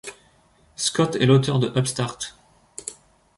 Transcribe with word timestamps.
Scott 0.75 1.15
est 1.17 1.27
l'auteur 1.27 1.59
de 1.59 1.71
Upstart. 1.79 2.35